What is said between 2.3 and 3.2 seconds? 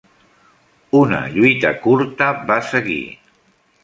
va seguir".